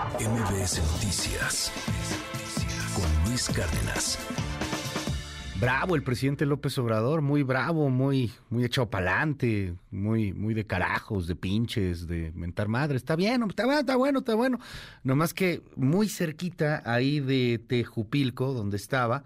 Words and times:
MBS 0.00 0.80
Noticias 0.92 1.70
con 2.94 3.28
Luis 3.28 3.50
Cárdenas. 3.50 4.18
Bravo 5.60 5.94
el 5.94 6.02
presidente 6.02 6.46
López 6.46 6.78
Obrador, 6.78 7.20
muy 7.20 7.42
bravo, 7.42 7.90
muy, 7.90 8.32
muy 8.48 8.64
echado 8.64 8.88
pa'lante, 8.88 9.74
muy, 9.90 10.32
muy 10.32 10.54
de 10.54 10.66
carajos, 10.66 11.26
de 11.26 11.36
pinches, 11.36 12.06
de 12.06 12.32
mentar 12.34 12.68
madre. 12.68 12.96
Está 12.96 13.14
bien, 13.14 13.42
está 13.46 13.66
bueno, 13.66 13.80
está 13.80 13.96
bueno, 13.96 14.18
está 14.20 14.34
bueno. 14.36 14.58
Nomás 15.04 15.34
que 15.34 15.62
muy 15.76 16.08
cerquita 16.08 16.82
ahí 16.86 17.20
de 17.20 17.58
Tejupilco, 17.58 18.54
donde 18.54 18.78
estaba, 18.78 19.24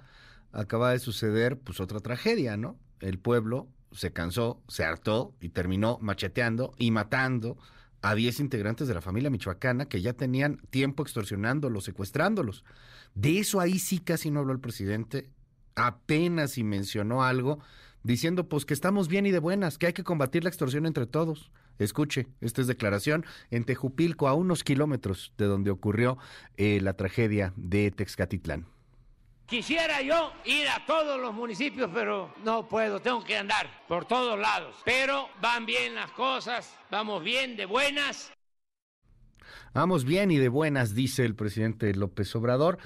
acaba 0.50 0.90
de 0.90 0.98
suceder 0.98 1.56
pues 1.56 1.78
otra 1.78 2.00
tragedia, 2.00 2.56
¿no? 2.56 2.76
El 2.98 3.20
pueblo 3.20 3.68
se 3.92 4.12
cansó, 4.12 4.60
se 4.66 4.84
hartó 4.84 5.34
y 5.40 5.50
terminó 5.50 5.98
macheteando 6.00 6.74
y 6.78 6.90
matando 6.90 7.58
a 8.04 8.14
10 8.14 8.40
integrantes 8.40 8.86
de 8.86 8.92
la 8.92 9.00
familia 9.00 9.30
michoacana 9.30 9.86
que 9.86 10.02
ya 10.02 10.12
tenían 10.12 10.58
tiempo 10.68 11.02
extorsionándolos, 11.02 11.84
secuestrándolos. 11.84 12.62
De 13.14 13.38
eso 13.38 13.60
ahí 13.60 13.78
sí 13.78 13.98
casi 13.98 14.30
no 14.30 14.40
habló 14.40 14.52
el 14.52 14.60
presidente, 14.60 15.30
apenas 15.74 16.50
si 16.52 16.64
mencionó 16.64 17.24
algo, 17.24 17.60
diciendo 18.02 18.46
pues 18.46 18.66
que 18.66 18.74
estamos 18.74 19.08
bien 19.08 19.24
y 19.24 19.30
de 19.30 19.38
buenas, 19.38 19.78
que 19.78 19.86
hay 19.86 19.94
que 19.94 20.04
combatir 20.04 20.44
la 20.44 20.50
extorsión 20.50 20.84
entre 20.84 21.06
todos. 21.06 21.50
Escuche, 21.78 22.26
esta 22.42 22.60
es 22.60 22.66
declaración 22.66 23.24
en 23.50 23.64
Tejupilco, 23.64 24.28
a 24.28 24.34
unos 24.34 24.64
kilómetros 24.64 25.32
de 25.38 25.46
donde 25.46 25.70
ocurrió 25.70 26.18
eh, 26.58 26.82
la 26.82 26.92
tragedia 26.98 27.54
de 27.56 27.90
Texcatitlán. 27.90 28.66
Quisiera 29.46 30.00
yo 30.00 30.32
ir 30.46 30.66
a 30.68 30.84
todos 30.86 31.20
los 31.20 31.34
municipios, 31.34 31.90
pero 31.92 32.34
no 32.42 32.66
puedo, 32.66 33.00
tengo 33.00 33.22
que 33.22 33.36
andar 33.36 33.84
por 33.86 34.06
todos 34.06 34.38
lados. 34.38 34.74
Pero 34.86 35.28
van 35.42 35.66
bien 35.66 35.94
las 35.94 36.10
cosas, 36.12 36.74
vamos 36.90 37.22
bien, 37.22 37.54
de 37.54 37.66
buenas. 37.66 38.32
Vamos 39.74 40.04
bien 40.04 40.30
y 40.30 40.38
de 40.38 40.48
buenas, 40.48 40.94
dice 40.94 41.24
el 41.24 41.34
presidente 41.34 41.92
López 41.94 42.34
Obrador. 42.34 42.78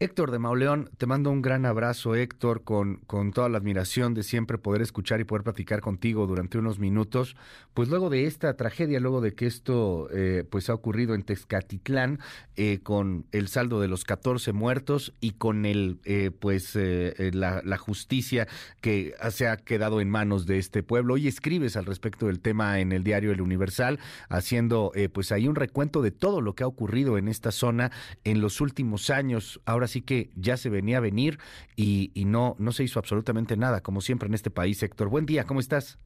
Héctor 0.00 0.32
de 0.32 0.40
Mauleón, 0.40 0.90
te 0.98 1.06
mando 1.06 1.30
un 1.30 1.40
gran 1.40 1.64
abrazo, 1.64 2.16
Héctor, 2.16 2.64
con, 2.64 2.96
con 3.06 3.32
toda 3.32 3.48
la 3.48 3.58
admiración 3.58 4.12
de 4.12 4.24
siempre 4.24 4.58
poder 4.58 4.82
escuchar 4.82 5.20
y 5.20 5.24
poder 5.24 5.44
platicar 5.44 5.80
contigo 5.80 6.26
durante 6.26 6.58
unos 6.58 6.80
minutos. 6.80 7.36
Pues 7.74 7.88
luego 7.88 8.10
de 8.10 8.26
esta 8.26 8.56
tragedia, 8.56 8.98
luego 8.98 9.20
de 9.20 9.34
que 9.34 9.46
esto 9.46 10.08
eh, 10.12 10.42
pues 10.50 10.68
ha 10.68 10.74
ocurrido 10.74 11.14
en 11.14 11.22
Texcatitlán, 11.22 12.18
eh, 12.56 12.80
con 12.82 13.26
el 13.30 13.46
saldo 13.46 13.80
de 13.80 13.86
los 13.86 14.02
14 14.02 14.52
muertos 14.52 15.14
y 15.20 15.32
con 15.32 15.64
el 15.64 16.00
eh, 16.04 16.32
pues 16.36 16.74
la, 16.74 17.62
la, 17.64 17.78
justicia 17.78 18.48
que 18.80 19.14
se 19.30 19.46
ha 19.46 19.56
quedado 19.56 20.00
en 20.00 20.10
manos 20.10 20.44
de 20.46 20.58
este 20.58 20.82
pueblo. 20.82 21.14
Hoy 21.14 21.28
escribes 21.28 21.76
al 21.76 21.86
respecto 21.86 22.26
del 22.26 22.40
tema 22.40 22.80
en 22.80 22.90
el 22.90 23.04
diario 23.04 23.30
El 23.30 23.40
Universal, 23.40 24.00
haciendo 24.28 24.92
pues 25.12 25.30
ahí 25.30 25.46
un 25.46 25.54
recuento 25.54 26.02
de 26.02 26.10
todo 26.10 26.40
lo 26.40 26.54
que 26.54 26.64
ha 26.64 26.66
ocurrido 26.66 27.16
en 27.16 27.28
esta 27.28 27.52
zona 27.52 27.92
en 28.24 28.40
los 28.40 28.60
últimos 28.60 29.10
años. 29.10 29.60
Ahora 29.66 29.83
así 29.84 30.02
que 30.02 30.30
ya 30.34 30.56
se 30.56 30.70
venía 30.70 30.98
a 30.98 31.00
venir 31.00 31.38
y, 31.76 32.10
no, 32.26 32.56
no 32.58 32.72
se 32.72 32.84
hizo 32.84 32.98
absolutamente 32.98 33.56
nada, 33.56 33.82
como 33.82 34.00
siempre 34.00 34.28
en 34.28 34.34
este 34.34 34.50
país. 34.50 34.82
Héctor, 34.82 35.08
buen 35.08 35.26
día, 35.26 35.44
¿cómo 35.44 35.60
estás? 35.60 35.98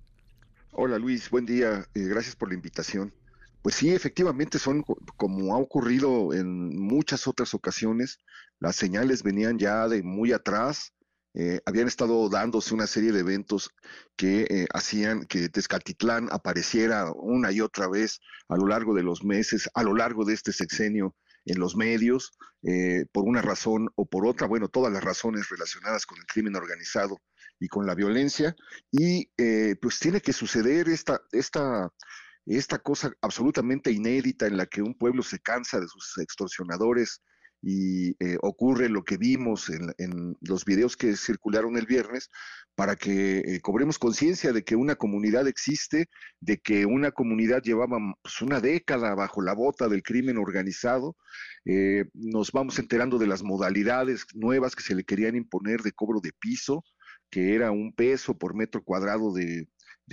Hola 0.72 0.98
Luis, 0.98 1.30
buen 1.30 1.46
día, 1.46 1.86
eh, 1.94 2.00
gracias 2.02 2.36
por 2.36 2.48
la 2.48 2.54
invitación. 2.54 3.12
Pues 3.62 3.74
sí, 3.74 3.90
efectivamente 3.90 4.58
son 4.58 4.84
como 5.16 5.54
ha 5.54 5.58
ocurrido 5.58 6.32
en 6.32 6.78
muchas 6.78 7.26
otras 7.26 7.54
ocasiones, 7.54 8.18
las 8.60 8.76
señales 8.76 9.22
venían 9.22 9.58
ya 9.58 9.88
de 9.88 10.02
muy 10.02 10.32
atrás, 10.32 10.92
eh, 11.34 11.60
habían 11.66 11.88
estado 11.88 12.28
dándose 12.28 12.74
una 12.74 12.86
serie 12.86 13.12
de 13.12 13.20
eventos 13.20 13.70
que 14.16 14.42
eh, 14.48 14.66
hacían 14.72 15.24
que 15.24 15.48
Tezcatitlán 15.48 16.28
apareciera 16.32 17.12
una 17.12 17.52
y 17.52 17.60
otra 17.60 17.88
vez 17.88 18.20
a 18.48 18.56
lo 18.56 18.66
largo 18.66 18.94
de 18.94 19.02
los 19.02 19.24
meses, 19.24 19.68
a 19.74 19.82
lo 19.82 19.94
largo 19.94 20.24
de 20.24 20.34
este 20.34 20.52
sexenio 20.52 21.14
en 21.48 21.58
los 21.58 21.76
medios, 21.76 22.32
eh, 22.62 23.06
por 23.12 23.24
una 23.24 23.42
razón 23.42 23.88
o 23.96 24.06
por 24.06 24.26
otra, 24.26 24.46
bueno, 24.46 24.68
todas 24.68 24.92
las 24.92 25.02
razones 25.02 25.48
relacionadas 25.48 26.06
con 26.06 26.18
el 26.18 26.26
crimen 26.26 26.56
organizado 26.56 27.18
y 27.58 27.68
con 27.68 27.86
la 27.86 27.94
violencia, 27.94 28.54
y 28.90 29.30
eh, 29.36 29.76
pues 29.80 29.98
tiene 29.98 30.20
que 30.20 30.32
suceder 30.32 30.88
esta, 30.88 31.20
esta, 31.32 31.92
esta 32.46 32.78
cosa 32.78 33.12
absolutamente 33.22 33.90
inédita 33.90 34.46
en 34.46 34.56
la 34.56 34.66
que 34.66 34.82
un 34.82 34.96
pueblo 34.96 35.22
se 35.22 35.40
cansa 35.40 35.80
de 35.80 35.88
sus 35.88 36.18
extorsionadores, 36.18 37.22
y 37.60 38.10
eh, 38.24 38.38
ocurre 38.42 38.88
lo 38.88 39.02
que 39.02 39.16
vimos 39.16 39.70
en, 39.70 40.36
los 40.40 40.64
videos 40.64 40.96
que 40.96 41.16
circularon 41.16 41.76
el 41.76 41.86
viernes 41.86 42.30
para 42.74 42.94
que 42.94 43.38
eh, 43.38 43.60
cobremos 43.60 43.98
conciencia 43.98 44.52
de 44.52 44.62
que 44.62 44.76
una 44.76 44.94
comunidad 44.94 45.48
existe, 45.48 46.08
de 46.40 46.58
que 46.58 46.86
una 46.86 47.10
comunidad 47.10 47.62
llevaba 47.62 47.98
pues, 48.22 48.40
una 48.40 48.60
década 48.60 49.14
bajo 49.14 49.42
la 49.42 49.54
bota 49.54 49.88
del 49.88 50.02
crimen 50.02 50.38
organizado. 50.38 51.16
Eh, 51.64 52.04
nos 52.14 52.52
vamos 52.52 52.78
enterando 52.78 53.18
de 53.18 53.26
las 53.26 53.42
modalidades 53.42 54.26
nuevas 54.34 54.76
que 54.76 54.84
se 54.84 54.94
le 54.94 55.04
querían 55.04 55.34
imponer 55.34 55.80
de 55.82 55.92
cobro 55.92 56.20
de 56.20 56.32
piso, 56.32 56.84
que 57.30 57.54
era 57.54 57.72
un 57.72 57.92
peso 57.92 58.38
por 58.38 58.54
metro 58.54 58.82
cuadrado 58.82 59.32
de, 59.32 59.66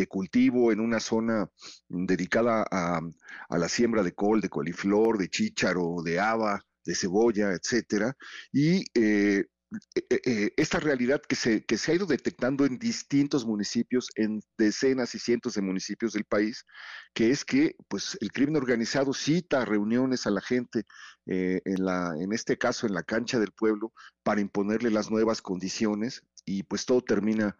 cultivo 0.09 0.73
en 0.73 0.81
una 0.81 0.99
zona 0.99 1.49
dedicada 1.87 2.65
a, 2.69 2.99
a, 3.47 3.57
la 3.57 3.69
siembra 3.69 4.03
de 4.03 4.13
col, 4.13 4.41
de 4.41 4.49
coliflor, 4.49 5.17
de 5.17 5.29
chícharo, 5.29 6.01
de 6.03 6.19
haba, 6.19 6.61
de 6.85 6.95
cebolla, 6.95 7.51
etcétera, 7.51 8.15
y 8.51 8.85
eh, 8.93 10.05
eh, 10.09 10.21
eh, 10.25 10.53
esta 10.57 10.79
realidad 10.79 11.21
que 11.21 11.35
se, 11.35 11.65
que 11.65 11.77
se 11.77 11.91
ha 11.91 11.95
ido 11.95 12.05
detectando 12.05 12.65
en 12.65 12.77
distintos 12.77 13.45
municipios, 13.45 14.09
en 14.15 14.41
decenas 14.57 15.15
y 15.15 15.19
cientos 15.19 15.55
de 15.55 15.61
municipios 15.61 16.13
del 16.13 16.23
país, 16.23 16.65
que 17.13 17.31
es 17.31 17.43
que 17.43 17.75
pues, 17.87 18.17
el 18.21 18.31
crimen 18.31 18.55
organizado 18.55 19.13
cita 19.13 19.65
reuniones 19.65 20.27
a 20.27 20.31
la 20.31 20.41
gente, 20.41 20.83
en, 21.27 21.83
la, 21.83 22.13
en 22.19 22.31
este 22.33 22.55
caso 22.55 22.85
en 22.85 22.93
la 22.93 23.01
cancha 23.01 23.39
del 23.39 23.51
pueblo, 23.51 23.91
para 24.21 24.41
imponerle 24.41 24.91
las 24.91 25.09
nuevas 25.09 25.41
condiciones 25.41 26.21
y 26.45 26.61
pues 26.61 26.85
todo 26.85 27.01
termina, 27.01 27.57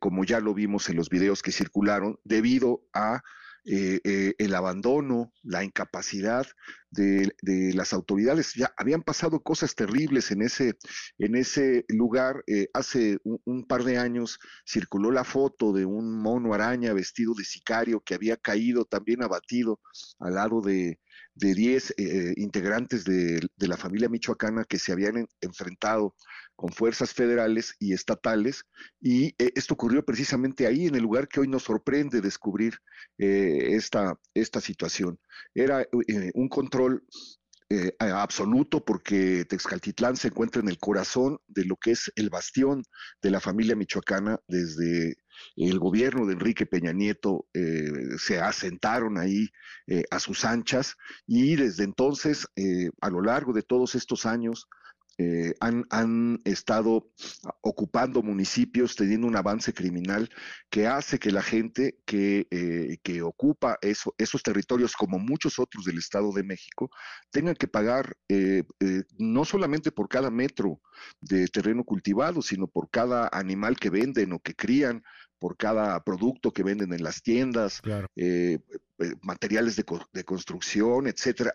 como 0.00 0.24
ya 0.24 0.40
lo 0.40 0.54
vimos 0.54 0.88
en 0.88 0.96
los 0.96 1.08
videos 1.08 1.40
que 1.40 1.52
circularon, 1.52 2.18
debido 2.24 2.84
a 2.92 3.22
el 3.64 4.54
abandono, 4.56 5.32
la 5.44 5.62
incapacidad 5.62 6.48
de, 6.94 7.72
las 7.74 7.92
autoridades. 7.92 8.54
Ya 8.54 8.72
habían 8.76 9.02
pasado 9.02 9.40
cosas 9.40 9.74
terribles 9.74 10.30
en 10.30 10.42
ese, 10.42 10.74
en 11.18 11.36
ese 11.36 11.84
lugar. 11.88 12.42
Eh, 12.46 12.68
hace 12.72 13.18
un, 13.24 13.64
par 13.66 13.84
de 13.84 13.98
años 13.98 14.38
circuló 14.66 15.10
la 15.10 15.24
foto 15.24 15.72
de 15.72 15.84
un 15.84 16.20
mono 16.20 16.54
araña 16.54 16.92
vestido 16.92 17.34
de 17.34 17.44
sicario 17.44 18.00
que 18.00 18.14
había 18.14 18.36
caído 18.36 18.84
también 18.84 19.22
abatido 19.22 19.80
al 20.18 20.34
lado 20.34 20.60
de, 20.60 21.00
de 21.34 21.54
10 21.54 21.94
integrantes 22.36 23.04
de, 23.04 23.40
la 23.56 23.76
familia 23.76 24.08
michoacana 24.08 24.64
que 24.64 24.78
se 24.78 24.92
habían 24.92 25.26
enfrentado 25.40 26.14
con 26.56 26.72
fuerzas 26.72 27.12
federales 27.12 27.74
y 27.78 27.92
estatales, 27.92 28.64
y 29.00 29.34
eh, 29.38 29.52
esto 29.54 29.74
ocurrió 29.74 30.04
precisamente 30.04 30.66
ahí, 30.66 30.86
en 30.86 30.94
el 30.94 31.02
lugar 31.02 31.28
que 31.28 31.40
hoy 31.40 31.48
nos 31.48 31.64
sorprende 31.64 32.20
descubrir 32.20 32.78
eh, 33.18 33.70
esta, 33.72 34.18
esta 34.34 34.60
situación. 34.60 35.18
Era 35.54 35.82
eh, 35.82 36.30
un 36.34 36.48
control 36.48 36.83
absoluto 37.98 38.84
porque 38.84 39.44
Texcaltitlán 39.46 40.16
se 40.16 40.28
encuentra 40.28 40.62
en 40.62 40.68
el 40.68 40.78
corazón 40.78 41.38
de 41.48 41.64
lo 41.64 41.76
que 41.76 41.92
es 41.92 42.12
el 42.14 42.30
bastión 42.30 42.82
de 43.22 43.30
la 43.30 43.40
familia 43.40 43.74
michoacana. 43.74 44.38
Desde 44.46 45.16
el 45.56 45.78
gobierno 45.78 46.26
de 46.26 46.34
Enrique 46.34 46.66
Peña 46.66 46.92
Nieto 46.92 47.48
se 48.18 48.38
asentaron 48.38 49.18
ahí 49.18 49.48
a 50.10 50.20
sus 50.20 50.44
anchas 50.44 50.94
y 51.26 51.56
desde 51.56 51.84
entonces, 51.84 52.46
a 53.00 53.10
lo 53.10 53.22
largo 53.22 53.52
de 53.52 53.62
todos 53.62 53.94
estos 53.94 54.26
años, 54.26 54.68
eh, 55.18 55.54
han, 55.60 55.84
han, 55.90 56.40
estado 56.44 57.10
ocupando 57.60 58.22
municipios, 58.22 58.96
teniendo 58.96 59.26
un 59.26 59.36
avance 59.36 59.72
criminal 59.72 60.28
que 60.70 60.86
hace 60.86 61.18
que 61.18 61.30
la 61.30 61.42
gente 61.42 61.98
que, 62.04 62.46
eh, 62.50 62.98
que 63.02 63.22
ocupa 63.22 63.78
eso, 63.80 64.14
esos 64.18 64.42
territorios, 64.42 64.94
como 64.94 65.18
muchos 65.18 65.58
otros 65.58 65.84
del 65.84 65.98
Estado 65.98 66.32
de 66.32 66.42
México, 66.42 66.90
tengan 67.30 67.54
que 67.54 67.68
pagar 67.68 68.16
eh, 68.28 68.64
no 69.18 69.44
solamente 69.44 69.92
por 69.92 70.08
cada 70.08 70.30
metro 70.30 70.80
de 71.20 71.46
terreno 71.48 71.84
cultivado, 71.84 72.42
sino 72.42 72.66
por 72.66 72.90
cada 72.90 73.28
animal 73.32 73.76
que 73.76 73.90
venden 73.90 74.32
o 74.32 74.40
que 74.40 74.54
crían, 74.54 75.02
por 75.44 75.58
cada 75.58 76.02
producto 76.02 76.52
que 76.52 76.62
venden 76.62 76.94
en 76.94 77.02
las 77.02 77.22
tiendas, 77.22 77.82
eh, 77.84 78.08
eh, 78.16 78.58
materiales 79.22 79.76
de, 79.76 79.84
de, 80.12 80.24
construcción, 80.24 81.06
etcétera. 81.06 81.52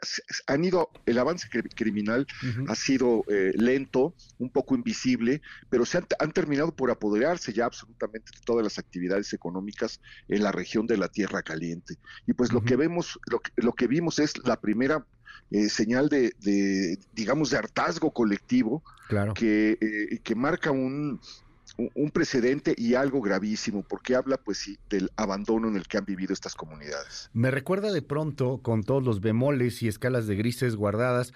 Han 0.48 0.64
ido, 0.64 0.90
el 1.06 1.18
avance 1.18 1.48
criminal 1.76 2.28
ha 2.68 2.76
sido 2.76 3.24
eh, 3.28 3.54
lento, 3.56 4.14
un 4.38 4.50
poco 4.50 4.76
invisible, 4.76 5.42
pero 5.70 5.86
se 5.86 5.98
han, 5.98 6.32
terminado 6.32 6.76
por 6.76 6.92
apoderarse 6.92 7.54
ya 7.54 7.66
absolutamente 7.66 8.32
de 8.34 8.46
todas 8.46 8.64
las 8.64 8.78
actividades 8.80 9.34
económicas 9.34 10.00
en 10.28 10.44
la 10.44 10.52
región 10.52 10.88
de 10.88 10.98
la 10.98 11.10
Tierra 11.10 11.42
Caliente. 11.42 11.96
Y 12.28 12.34
pues 12.34 12.52
lo 12.52 12.64
que 12.64 12.76
vemos, 12.76 13.20
lo 13.30 13.40
que, 13.40 13.52
lo 13.58 13.74
que 13.74 13.88
vimos 13.88 14.20
es 14.20 14.38
la 14.46 14.60
primera 14.60 15.06
señal 15.70 16.10
de, 16.10 16.34
de, 16.40 17.00
digamos, 17.14 17.50
de 17.50 17.58
hartazgo 17.58 18.12
colectivo 18.12 18.84
que, 19.34 20.20
que 20.24 20.36
marca 20.36 20.72
un, 20.72 21.20
un 21.94 22.12
precedente 22.12 22.74
y 22.78 22.96
algo 22.96 23.22
gravísimo, 23.22 23.84
porque 23.84 24.16
habla, 24.16 24.38
pues 24.38 24.58
sí, 24.58 24.78
del 24.90 25.10
abandono 25.16 25.68
en 25.68 25.76
el 25.76 25.88
que 25.88 25.98
han 25.98 26.06
vivido 26.06 26.34
estas 26.34 26.56
comunidades. 26.56 27.30
Me 27.34 27.52
recuerda 27.52 27.92
de 27.92 28.02
pronto, 28.02 28.60
con 28.62 28.84
todos 28.84 29.04
los 29.04 29.22
bemoles 29.22 29.82
y 29.82 29.88
escalas 29.88 30.28
de 30.28 30.36
grises 30.36 30.76
guardadas, 30.76 31.34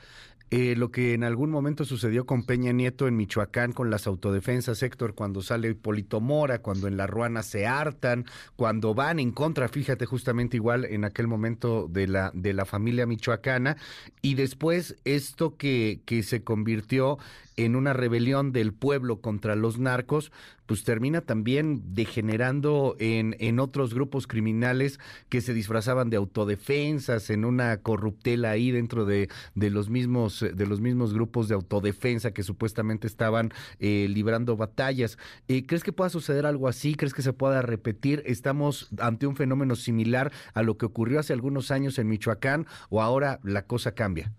eh, 0.56 0.76
lo 0.76 0.92
que 0.92 1.16
en 1.16 1.24
algún 1.24 1.50
momento 1.50 1.84
sucedió 1.84 2.28
con 2.28 2.46
Peña 2.46 2.72
Nieto 2.74 3.08
en 3.08 3.18
Michoacán 3.18 3.72
con 3.72 3.90
las 3.90 4.06
autodefensas, 4.06 4.84
Héctor, 4.84 5.16
cuando 5.16 5.42
sale 5.42 5.70
Hipólito 5.70 6.22
Mora, 6.22 6.60
cuando 6.60 6.88
en 6.88 6.96
la 6.96 7.08
Ruana 7.08 7.42
se 7.42 7.66
hartan, 7.66 8.26
cuando 8.56 8.94
van 8.94 9.18
en 9.18 9.32
contra, 9.32 9.68
fíjate, 9.68 10.06
justamente 10.06 10.58
igual 10.58 10.86
en 10.86 11.06
aquel 11.06 11.28
momento 11.28 11.88
de 11.90 12.08
la, 12.08 12.30
de 12.36 12.54
la 12.54 12.66
familia 12.66 13.08
michoacana, 13.08 13.78
y 14.22 14.36
después 14.36 14.96
esto 15.06 15.58
que, 15.58 16.02
que 16.06 16.22
se 16.22 16.44
convirtió 16.44 17.18
en 17.58 17.76
una 17.76 17.94
rebelión 17.94 18.52
del 18.52 18.74
pueblo 18.74 19.22
contra 19.22 19.56
los 19.56 19.80
narcos, 19.80 20.32
pues 20.66 20.84
termina 20.84 21.22
también 21.22 21.82
degenerando 21.94 22.96
en, 23.00 23.36
en 23.40 23.60
otros 23.60 23.94
grupos 23.94 24.28
criminales 24.28 25.00
que 25.30 25.42
se 25.42 25.54
disfrazaban 25.54 26.10
de 26.10 26.18
autodefensas, 26.18 27.30
en 27.30 27.46
una 27.46 27.78
corruptela 27.78 28.52
ahí 28.52 28.72
dentro 28.72 29.06
de, 29.06 29.30
de 29.56 29.70
los 29.70 29.90
mismos, 29.90 30.46
de 30.54 30.66
los 30.66 30.82
mismos 30.82 31.14
grupos 31.14 31.48
de 31.48 31.56
autodefensa 31.56 32.32
que 32.32 32.44
supuestamente 32.44 33.08
estaban 33.08 33.52
eh, 33.80 34.08
librando 34.10 34.56
batallas. 34.56 35.18
Eh, 35.48 35.66
¿Crees 35.66 35.84
que 35.84 35.94
pueda 35.94 36.10
suceder 36.10 36.46
algo 36.46 36.68
así? 36.68 36.96
¿Crees 36.96 37.14
que 37.14 37.22
se 37.22 37.34
pueda 37.34 37.62
repetir? 37.62 38.24
¿Estamos 38.26 38.90
ante 39.00 39.28
un 39.28 39.36
fenómeno 39.36 39.76
similar 39.76 40.32
a 40.54 40.64
lo 40.64 40.78
que 40.78 40.86
ocurrió 40.86 41.20
hace 41.20 41.34
algunos 41.34 41.72
años 41.72 42.00
en 42.00 42.08
Michoacán 42.08 42.68
o 42.90 43.02
ahora 43.02 43.40
la 43.44 43.66
cosa 43.66 43.94
cambia? 43.94 44.32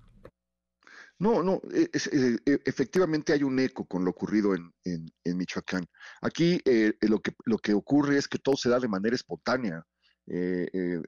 No, 1.19 1.43
no, 1.43 1.61
e, 1.73 1.89
e, 1.93 2.37
e, 2.45 2.61
efectivamente 2.65 3.33
hay 3.33 3.43
un 3.45 3.59
eco 3.59 3.87
con 3.87 4.05
lo 4.05 4.11
ocurrido 4.11 4.55
en, 4.55 4.73
en, 4.85 5.37
Michoacán. 5.37 5.87
Aquí 6.21 6.61
eh, 6.65 6.95
lo, 7.03 7.21
que, 7.21 7.33
lo 7.45 7.59
que 7.59 7.73
ocurre 7.73 8.19
es 8.19 8.27
que 8.29 8.39
todo 8.39 8.57
se 8.57 8.69
da 8.69 8.81
de 8.81 8.89
manera 8.89 9.15
espontánea. 9.15 9.87
Eh, 10.27 10.69
eh, 10.73 11.03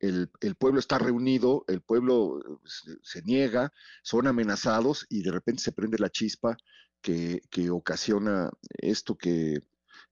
el, 0.00 0.30
el, 0.40 0.54
pueblo 0.56 0.80
está 0.80 0.98
reunido, 0.98 1.64
el 1.68 1.82
pueblo 1.82 2.40
se, 2.64 2.96
se, 3.02 3.22
niega, 3.22 3.72
son 4.02 4.28
amenazados 4.28 5.06
y 5.10 5.22
de 5.22 5.32
repente 5.32 5.62
se 5.62 5.72
prende 5.72 5.98
la 5.98 6.08
chispa 6.08 6.56
que, 7.02 7.42
que 7.50 7.70
ocasiona 7.70 8.50
esto 8.78 9.16
que, 9.16 9.60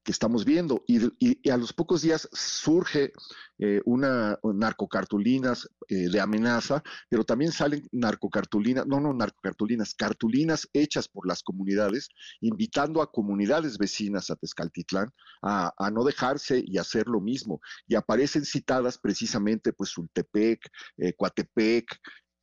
que 0.08 0.12
estamos 0.12 0.46
viendo. 0.46 0.84
Y, 0.86 1.50
a 1.50 1.56
los 1.58 1.74
pocos 1.74 2.00
días 2.00 2.30
surge 2.32 3.12
eh, 3.58 3.82
una 3.84 4.38
narcocartulinas 4.42 5.68
eh, 5.86 6.08
de 6.08 6.18
amenaza, 6.18 6.82
pero 7.10 7.24
también 7.24 7.52
salen 7.52 7.86
narcocartulinas, 7.92 8.86
no, 8.86 9.00
no 9.00 9.12
narcocartulinas, 9.12 9.94
cartulinas 9.94 10.66
hechas 10.72 11.08
por 11.08 11.28
las 11.28 11.42
comunidades, 11.42 12.08
invitando 12.40 13.02
a 13.02 13.12
comunidades 13.12 13.76
vecinas 13.76 14.30
a 14.30 14.36
Tezcaltitlán 14.36 15.10
a, 15.42 15.90
no 15.92 16.04
dejarse 16.04 16.64
y 16.66 16.78
hacer 16.78 17.06
lo 17.06 17.20
mismo. 17.20 17.60
Y 17.86 17.94
aparecen 17.94 18.46
citadas 18.46 18.96
precisamente 18.96 19.74
pues 19.74 19.90
Sultepec, 19.90 20.70
eh, 20.96 21.12
Coatepec, 21.12 22.00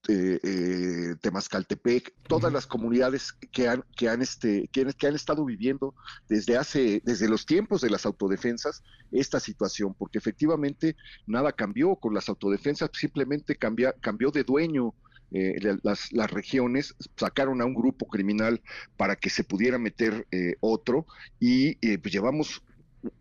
eh, 0.07 0.39
eh, 0.43 1.15
Temascaltepec, 1.21 2.13
todas 2.27 2.51
las 2.51 2.67
comunidades 2.67 3.33
que 3.51 3.67
han, 3.67 3.83
que 3.95 4.09
han, 4.09 4.21
este, 4.21 4.69
que, 4.71 5.07
han 5.07 5.15
estado 5.15 5.45
viviendo 5.45 5.95
desde 6.29 6.57
hace, 6.57 7.01
desde 7.03 7.27
los 7.27 7.45
tiempos 7.45 7.81
de 7.81 7.89
las 7.89 8.05
autodefensas, 8.05 8.83
esta 9.11 9.39
situación, 9.39 9.95
porque 9.97 10.17
efectivamente 10.17 10.95
nada 11.25 11.51
cambió 11.51 11.95
con 11.95 12.13
las 12.13 12.29
autodefensas, 12.29 12.89
simplemente 12.93 13.55
cambia, 13.55 13.93
cambió 13.99 14.31
de 14.31 14.43
dueño. 14.43 14.93
Eh, 15.31 15.55
las, 15.81 16.13
las, 16.13 16.29
regiones 16.29 16.95
sacaron 17.17 17.59
a 17.59 17.65
un 17.65 17.73
grupo 17.73 18.05
criminal 18.07 18.61
para 18.95 19.15
que 19.15 19.31
se 19.31 19.43
pudiera 19.43 19.79
meter 19.79 20.27
eh, 20.31 20.53
otro 20.59 21.07
y 21.39 21.75
pues 21.97 22.13
llevamos 22.13 22.61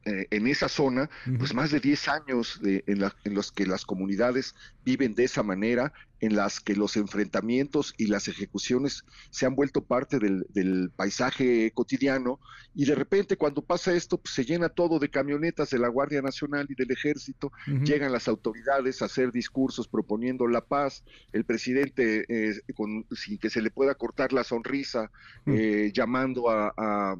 eh, 0.04 0.26
en 0.30 0.46
esa 0.46 0.68
zona, 0.68 1.08
pues 1.38 1.54
más 1.54 1.70
de 1.70 1.80
10 1.80 2.08
años 2.08 2.60
de, 2.62 2.84
en, 2.86 3.02
en, 3.24 3.34
los 3.34 3.52
que 3.52 3.66
las 3.66 3.84
comunidades 3.84 4.54
viven 4.84 5.14
de 5.14 5.24
esa 5.24 5.42
manera, 5.42 5.92
en 6.20 6.36
las 6.36 6.60
que 6.60 6.74
los 6.74 6.96
enfrentamientos 6.96 7.94
y 7.98 8.06
las 8.06 8.28
ejecuciones 8.28 9.04
se 9.30 9.46
han 9.46 9.54
vuelto 9.54 9.84
parte 9.84 10.18
del, 10.18 10.46
del 10.50 10.90
paisaje 10.94 11.70
cotidiano, 11.72 12.40
y 12.74 12.86
de 12.86 12.94
repente 12.94 13.36
cuando 13.36 13.62
pasa 13.62 13.92
esto, 13.92 14.18
pues 14.18 14.34
se 14.34 14.44
llena 14.44 14.68
todo 14.68 14.98
de 14.98 15.10
camionetas 15.10 15.70
de 15.70 15.78
la 15.78 15.88
Guardia 15.88 16.22
Nacional 16.22 16.66
y 16.68 16.74
del 16.74 16.90
Ejército, 16.90 17.52
llegan 17.84 18.12
las 18.12 18.28
autoridades 18.28 19.02
a 19.02 19.06
hacer 19.06 19.32
discursos 19.32 19.86
proponiendo 19.86 20.46
la 20.46 20.64
paz, 20.64 21.04
el 21.32 21.44
presidente, 21.44 22.24
eh, 22.28 22.60
con, 22.74 23.06
sin 23.12 23.38
que 23.38 23.50
se 23.50 23.62
le 23.62 23.70
pueda 23.70 23.94
cortar 23.94 24.32
la 24.32 24.44
sonrisa, 24.44 25.10
eh, 25.46 25.90
llamando 25.94 26.50
a 26.50 26.64
a 26.76 27.16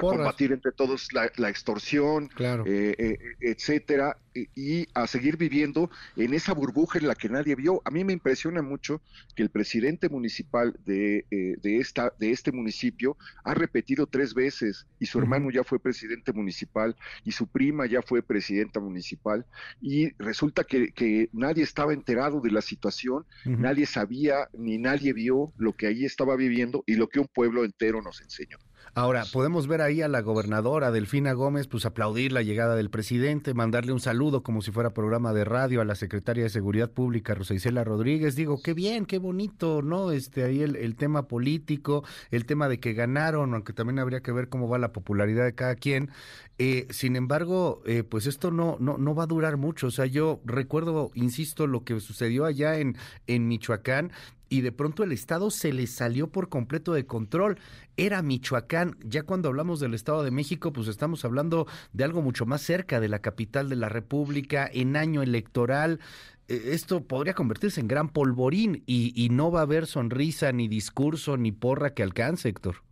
combatir 0.00 0.52
entre 0.52 0.72
todos 0.72 1.12
la, 1.12 1.48
extorsión, 1.48 2.28
claro. 2.28 2.64
Eh, 2.66 2.94
eh, 2.98 3.18
etcétera, 3.40 4.16
y, 4.34 4.86
a 4.94 5.06
seguir 5.06 5.36
viviendo 5.36 5.90
en 6.16 6.34
esa 6.34 6.54
burbuja 6.54 6.98
en 6.98 7.08
la 7.08 7.14
que 7.14 7.28
nadie 7.28 7.54
vio. 7.54 7.82
A 7.84 7.90
mí 7.90 8.04
me 8.04 8.12
impresiona 8.12 8.62
mucho 8.62 9.00
que 9.34 9.42
el 9.42 9.50
presidente 9.50 10.08
municipal 10.08 10.78
de, 10.84 11.26
eh, 11.30 11.56
de, 11.62 11.78
esta, 11.78 12.12
de 12.18 12.30
este 12.30 12.52
municipio 12.52 13.16
ha 13.44 13.54
repetido 13.54 14.06
tres 14.06 14.34
veces, 14.34 14.86
y 14.98 15.06
su 15.06 15.18
hermano 15.18 15.50
ya 15.50 15.64
fue 15.64 15.78
presidente 15.78 16.32
municipal, 16.32 16.96
y 17.24 17.32
su 17.32 17.46
prima 17.46 17.86
ya 17.86 18.02
fue 18.02 18.22
presidenta 18.22 18.80
municipal, 18.80 19.44
y 19.80 20.12
resulta 20.18 20.64
que, 20.64 20.92
que 20.92 21.28
nadie 21.32 21.64
estaba 21.64 21.92
enterado 21.92 22.40
de 22.40 22.50
la 22.50 22.62
situación, 22.62 23.24
nadie 23.44 23.86
sabía 23.86 24.48
ni 24.52 24.78
nadie 24.78 25.12
vio 25.12 25.52
lo 25.58 25.74
que 25.74 25.86
ahí 25.86 26.04
estaba 26.04 26.36
viviendo 26.36 26.82
y 26.86 26.94
lo 26.94 27.08
que 27.08 27.20
un 27.20 27.28
pueblo 27.28 27.64
entero 27.64 28.00
nos 28.02 28.20
enseñó. 28.20 28.58
Ahora, 28.94 29.24
podemos 29.32 29.68
ver 29.68 29.82
ahí 29.82 30.02
a 30.02 30.08
la 30.08 30.20
gobernadora 30.20 30.90
Delfina 30.90 31.32
Gómez, 31.32 31.68
pues 31.68 31.86
aplaudir 31.86 32.32
la 32.32 32.42
llegada 32.42 32.74
del 32.74 32.90
presidente, 32.90 33.54
mandarle 33.54 33.92
un 33.92 34.00
saludo 34.00 34.42
como 34.42 34.62
si 34.62 34.72
fuera 34.72 34.90
programa 34.90 35.32
de 35.32 35.44
radio 35.44 35.80
a 35.80 35.84
la 35.84 35.94
secretaria 35.94 36.42
de 36.42 36.50
Seguridad 36.50 36.90
Pública, 36.90 37.34
Rosa 37.34 37.54
Isela 37.54 37.84
Rodríguez. 37.84 38.34
Digo, 38.34 38.60
qué 38.62 38.74
bien, 38.74 39.06
qué 39.06 39.18
bonito, 39.18 39.80
¿no? 39.80 40.10
Este, 40.10 40.42
ahí 40.42 40.62
el, 40.62 40.96
tema 40.96 41.28
político, 41.28 42.04
el 42.32 42.46
tema 42.46 42.68
de 42.68 42.80
que 42.80 42.92
ganaron, 42.92 43.54
aunque 43.54 43.72
también 43.72 44.00
habría 44.00 44.22
que 44.22 44.32
ver 44.32 44.48
cómo 44.48 44.68
va 44.68 44.78
la 44.78 44.92
popularidad 44.92 45.44
de 45.44 45.54
cada 45.54 45.76
quien. 45.76 46.10
Eh, 46.58 46.88
sin 46.90 47.14
embargo, 47.14 47.82
eh, 47.86 48.02
pues 48.02 48.26
esto 48.26 48.50
no, 48.50 48.76
no, 48.80 48.98
no 48.98 49.14
va 49.14 49.22
a 49.22 49.28
durar 49.28 49.56
mucho. 49.56 49.86
O 49.86 49.90
sea, 49.92 50.06
yo 50.06 50.40
recuerdo, 50.44 51.12
insisto, 51.14 51.68
lo 51.68 51.84
que 51.84 52.00
sucedió 52.00 52.44
allá 52.44 52.78
en, 52.78 52.96
en 53.28 53.46
Michoacán 53.46 54.10
y 54.50 54.60
de 54.60 54.72
pronto 54.72 55.04
el 55.04 55.12
Estado 55.12 55.50
se 55.50 55.72
le 55.72 55.86
salió 55.86 56.26
por 56.26 56.50
completo 56.50 56.92
de 56.92 57.06
control. 57.06 57.58
Era 57.96 58.20
Michoacán. 58.20 58.96
Ya 59.02 59.22
cuando 59.22 59.48
hablamos 59.48 59.78
del 59.80 59.94
Estado 59.94 60.24
de 60.24 60.32
México, 60.32 60.72
pues 60.72 60.88
estamos 60.88 61.24
hablando 61.24 61.66
de 61.92 62.04
algo 62.04 62.20
mucho 62.20 62.44
más 62.44 62.60
cerca 62.60 63.00
de 63.00 63.08
la 63.08 63.20
capital 63.20 63.68
de 63.68 63.76
la 63.76 63.88
República, 63.88 64.68
en 64.70 64.96
año 64.96 65.22
electoral. 65.22 66.00
E, 66.48 66.74
esto 66.74 67.04
podría 67.04 67.34
convertirse 67.34 67.80
en 67.80 67.86
gran 67.86 68.08
polvorín 68.08 68.82
y, 68.86 69.12
y 69.14 69.28
no 69.28 69.52
va 69.52 69.60
a 69.60 69.62
haber 69.62 69.86
sonrisa, 69.86 70.50
ni 70.50 70.66
discurso, 70.66 71.36
ni 71.36 71.52
porra 71.52 71.94
que 71.94 72.02
alcance, 72.02 72.48
Héctor. 72.48 72.82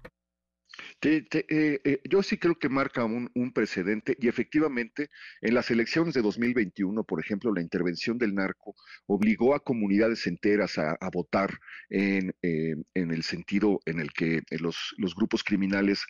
Te, 1.00 1.24
eh, 1.30 1.80
eh, 1.84 2.00
yo 2.10 2.24
sí 2.24 2.38
creo 2.38 2.58
que 2.58 2.68
marca 2.68 3.04
un, 3.04 3.28
precedente 3.54 4.16
y 4.20 4.26
efectivamente 4.26 5.10
en 5.40 5.54
las 5.54 5.70
elecciones 5.70 6.12
de 6.12 6.22
2021, 6.22 7.04
por 7.04 7.20
ejemplo, 7.20 7.54
la 7.54 7.62
intervención 7.62 8.18
del 8.18 8.34
narco 8.34 8.74
obligó 9.06 9.54
a 9.54 9.60
comunidades 9.60 10.26
enteras 10.26 10.76
a, 10.76 10.96
votar 11.12 11.58
en, 11.88 12.34
eh, 12.42 12.74
en, 12.94 13.10
el 13.12 13.22
sentido 13.22 13.80
en 13.86 14.00
el 14.00 14.12
que 14.12 14.42
los, 14.58 14.94
los 14.98 15.14
grupos 15.14 15.44
criminales 15.44 16.04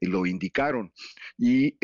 lo 0.00 0.26
indicaron. 0.26 0.92
Y 1.36 1.76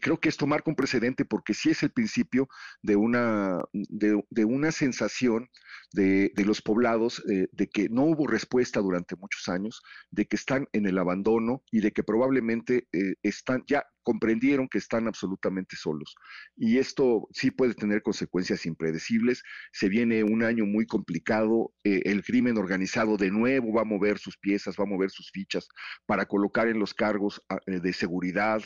creo 0.00 0.20
que 0.20 0.28
esto 0.28 0.46
marca 0.46 0.70
un 0.70 0.76
precedente 0.76 1.24
porque 1.24 1.54
sí 1.54 1.70
es 1.70 1.82
el 1.82 1.90
principio 1.90 2.48
de 2.82 2.96
una, 2.96 3.60
de, 3.72 4.22
de 4.30 4.44
una 4.44 4.72
sensación 4.72 5.48
de, 5.92 6.32
de 6.34 6.44
los 6.44 6.60
poblados 6.60 7.22
de 7.26 7.68
que 7.68 7.88
no 7.88 8.02
hubo 8.04 8.26
respuesta 8.26 8.80
durante 8.80 9.16
muchos 9.16 9.48
años, 9.48 9.82
de 10.10 10.26
que 10.26 10.36
están 10.36 10.68
en 10.72 10.86
el 10.86 10.98
abandono 10.98 11.35
y 11.70 11.80
de 11.80 11.92
que 11.92 12.02
probablemente 12.02 12.88
eh, 12.92 13.14
están 13.22 13.62
ya 13.66 13.84
comprendieron 14.02 14.68
que 14.68 14.78
están 14.78 15.08
absolutamente 15.08 15.74
solos. 15.74 16.14
Y 16.56 16.78
esto 16.78 17.26
sí 17.32 17.50
puede 17.50 17.74
tener 17.74 18.02
consecuencias 18.02 18.64
impredecibles. 18.64 19.42
Se 19.72 19.88
viene 19.88 20.22
un 20.22 20.44
año 20.44 20.64
muy 20.64 20.86
complicado. 20.86 21.74
Eh, 21.82 22.02
el 22.04 22.22
crimen 22.22 22.56
organizado 22.56 23.16
de 23.16 23.32
nuevo 23.32 23.72
va 23.72 23.82
a 23.82 23.84
mover 23.84 24.18
sus 24.18 24.38
piezas, 24.38 24.76
va 24.78 24.84
a 24.84 24.88
mover 24.88 25.10
sus 25.10 25.32
fichas 25.32 25.68
para 26.06 26.26
colocar 26.26 26.68
en 26.68 26.78
los 26.78 26.94
cargos 26.94 27.42
ah, 27.48 27.58
eh, 27.66 27.80
de 27.80 27.92
seguridad, 27.92 28.62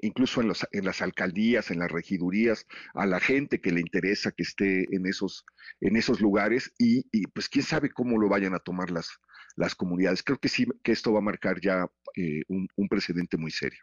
incluso 0.00 0.40
en, 0.40 0.48
las 0.84 1.02
alcaldías, 1.02 1.70
en 1.70 1.80
las 1.80 1.90
regidurías, 1.90 2.64
a 2.94 3.04
la 3.04 3.20
gente 3.20 3.60
que 3.60 3.72
le 3.72 3.80
interesa 3.80 4.32
que 4.32 4.42
esté 4.42 4.86
en 4.94 5.06
esos, 5.06 5.44
en 5.82 5.96
esos 5.96 6.22
lugares 6.22 6.72
y, 6.78 7.04
y 7.12 7.26
pues 7.26 7.50
quién 7.50 7.62
sabe 7.62 7.90
cómo 7.90 8.18
lo 8.18 8.30
vayan 8.30 8.54
a 8.54 8.58
tomar 8.58 8.90
las, 8.90 9.18
las 9.56 9.74
comunidades. 9.74 10.22
Creo 10.22 10.38
que 10.38 10.48
sí, 10.48 10.66
que 10.82 10.92
esto 10.92 11.12
va 11.12 11.18
a 11.18 11.22
marcar 11.22 11.60
ya 11.60 11.86
eh, 12.14 12.42
un, 12.48 12.88
precedente 12.88 13.36
muy 13.36 13.50
serio. 13.50 13.80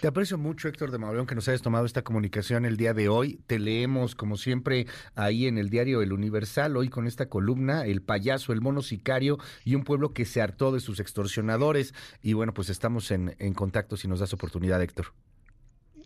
Te 0.00 0.08
aprecio 0.08 0.36
mucho, 0.36 0.66
Héctor 0.66 0.90
de 0.90 0.98
Mauleón, 0.98 1.26
que 1.26 1.36
nos 1.36 1.46
hayas 1.46 1.62
tomado 1.62 1.86
esta 1.86 2.02
comunicación 2.02 2.64
el 2.64 2.76
día 2.76 2.94
de 2.94 3.08
hoy. 3.08 3.40
Te 3.46 3.60
leemos, 3.60 4.16
como 4.16 4.36
siempre, 4.36 4.86
ahí 5.14 5.46
en 5.46 5.56
el 5.56 5.70
diario 5.70 6.02
El 6.02 6.12
Universal, 6.12 6.76
hoy 6.76 6.88
con 6.88 7.06
esta 7.06 7.28
columna, 7.28 7.86
El 7.86 8.02
payaso, 8.02 8.52
el 8.52 8.60
mono 8.60 8.82
sicario 8.82 9.38
y 9.64 9.76
un 9.76 9.84
pueblo 9.84 10.12
que 10.12 10.24
se 10.24 10.42
hartó 10.42 10.72
de 10.72 10.80
sus 10.80 10.98
extorsionadores. 10.98 11.94
Y 12.22 12.32
bueno, 12.32 12.52
pues 12.54 12.70
estamos 12.70 13.12
en, 13.12 13.36
en 13.38 13.54
contacto 13.54 13.96
si 13.96 14.08
nos 14.08 14.18
das 14.18 14.32
oportunidad, 14.34 14.82
Héctor. 14.82 15.14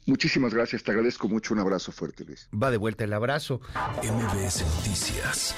Muchísimas 0.06 0.52
gracias, 0.52 0.82
te 0.82 0.90
agradezco 0.90 1.28
mucho. 1.28 1.54
Un 1.54 1.60
abrazo 1.60 1.92
fuerte, 1.92 2.24
Luis. 2.24 2.48
Va 2.52 2.70
de 2.70 2.76
vuelta 2.76 3.04
el 3.04 3.12
abrazo. 3.12 3.60
MBS 4.02 4.64
Noticias 4.76 5.54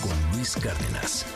con 0.00 0.36
Luis 0.36 0.56
Cárdenas. 0.56 1.26